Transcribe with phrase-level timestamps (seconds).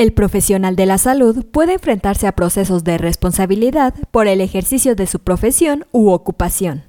[0.00, 5.06] El profesional de la salud puede enfrentarse a procesos de responsabilidad por el ejercicio de
[5.06, 6.84] su profesión u ocupación.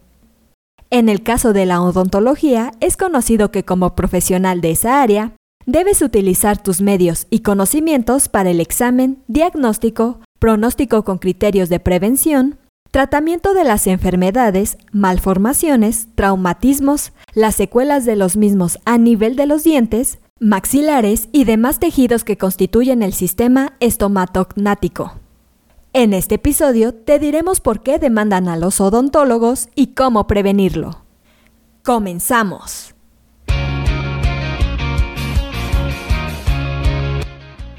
[0.91, 5.33] En el caso de la odontología, es conocido que como profesional de esa área,
[5.65, 12.59] debes utilizar tus medios y conocimientos para el examen, diagnóstico, pronóstico con criterios de prevención,
[12.91, 19.65] tratamiento de las enfermedades, malformaciones, traumatismos, las secuelas de los mismos a nivel de los
[19.65, 25.19] dientes, maxilares y demás tejidos que constituyen el sistema estomatognático.
[25.93, 31.03] En este episodio te diremos por qué demandan a los odontólogos y cómo prevenirlo.
[31.83, 32.95] ¡Comenzamos!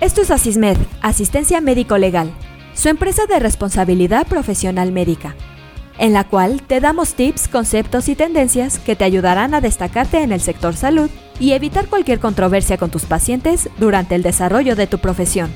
[0.00, 2.33] Esto es Asismed, Asistencia Médico Legal,
[2.74, 5.34] su empresa de responsabilidad profesional médica,
[5.98, 10.30] en la cual te damos tips, conceptos y tendencias que te ayudarán a destacarte en
[10.30, 11.10] el sector salud
[11.42, 15.50] y evitar cualquier controversia con tus pacientes durante el desarrollo de tu profesión.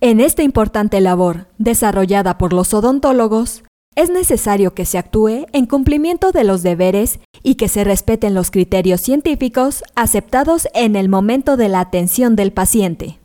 [0.00, 3.62] En esta importante labor, desarrollada por los odontólogos,
[3.94, 8.50] es necesario que se actúe en cumplimiento de los deberes y que se respeten los
[8.50, 13.20] criterios científicos aceptados en el momento de la atención del paciente.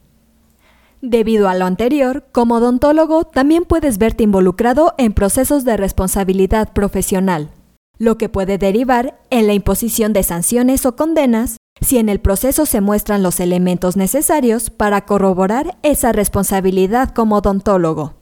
[1.02, 7.50] Debido a lo anterior, como odontólogo también puedes verte involucrado en procesos de responsabilidad profesional,
[7.98, 12.66] lo que puede derivar en la imposición de sanciones o condenas si en el proceso
[12.66, 18.16] se muestran los elementos necesarios para corroborar esa responsabilidad como odontólogo.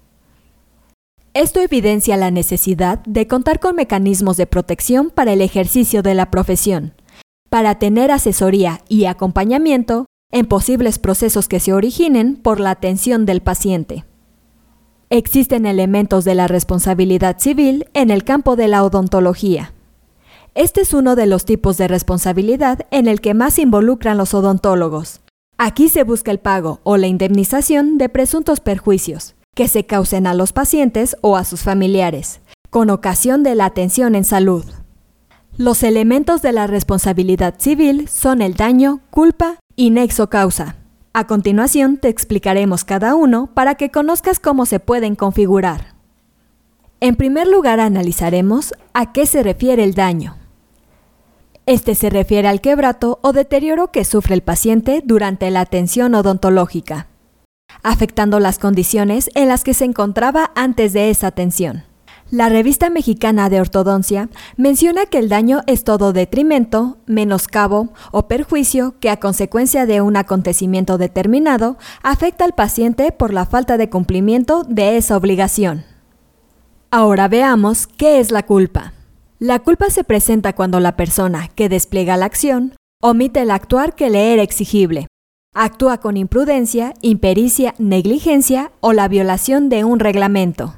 [1.33, 6.29] Esto evidencia la necesidad de contar con mecanismos de protección para el ejercicio de la
[6.29, 6.93] profesión,
[7.49, 13.41] para tener asesoría y acompañamiento en posibles procesos que se originen por la atención del
[13.41, 14.03] paciente.
[15.15, 19.71] Existen elementos de la responsabilidad civil en el campo de la odontología.
[20.55, 25.21] Este es uno de los tipos de responsabilidad en el que más involucran los odontólogos.
[25.59, 30.33] Aquí se busca el pago o la indemnización de presuntos perjuicios que se causen a
[30.33, 32.41] los pacientes o a sus familiares,
[32.71, 34.65] con ocasión de la atención en salud.
[35.57, 40.77] Los elementos de la responsabilidad civil son el daño, culpa y nexo causa.
[41.15, 45.93] A continuación te explicaremos cada uno para que conozcas cómo se pueden configurar.
[47.01, 50.37] En primer lugar analizaremos a qué se refiere el daño.
[51.67, 57.05] Este se refiere al quebrato o deterioro que sufre el paciente durante la atención odontológica,
[57.83, 61.83] afectando las condiciones en las que se encontraba antes de esa atención.
[62.33, 64.27] La revista mexicana de ortodoncia
[64.57, 70.17] menciona que el daño es todo detrimento, menoscabo o perjuicio que a consecuencia de un
[70.17, 75.85] acontecimiento determinado afecta al paciente por la falta de cumplimiento de esa obligación.
[76.89, 78.93] Ahora veamos qué es la culpa.
[79.37, 84.09] La culpa se presenta cuando la persona que despliega la acción omite el actuar que
[84.09, 85.05] le era exigible,
[85.53, 90.73] actúa con imprudencia, impericia, negligencia o la violación de un reglamento.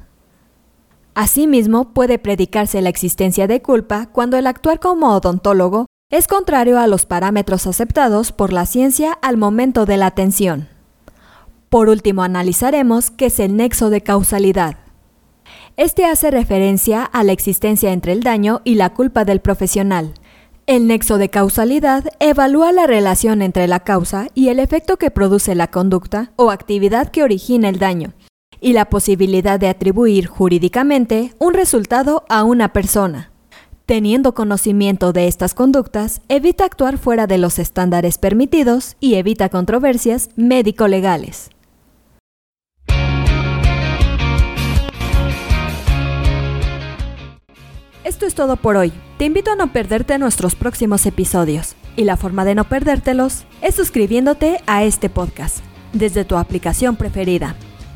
[1.16, 6.86] Asimismo, puede predicarse la existencia de culpa cuando el actuar como odontólogo es contrario a
[6.86, 10.68] los parámetros aceptados por la ciencia al momento de la atención.
[11.70, 14.76] Por último, analizaremos qué es el nexo de causalidad.
[15.78, 20.12] Este hace referencia a la existencia entre el daño y la culpa del profesional.
[20.66, 25.54] El nexo de causalidad evalúa la relación entre la causa y el efecto que produce
[25.54, 28.12] la conducta o actividad que origina el daño,
[28.60, 33.30] y la posibilidad de atribuir jurídicamente un resultado a una persona.
[33.86, 40.30] Teniendo conocimiento de estas conductas, evita actuar fuera de los estándares permitidos y evita controversias
[40.34, 41.50] médico-legales.
[48.02, 48.92] Esto es todo por hoy.
[49.18, 51.76] Te invito a no perderte nuestros próximos episodios.
[51.96, 55.58] Y la forma de no perdértelos es suscribiéndote a este podcast
[55.92, 57.56] desde tu aplicación preferida.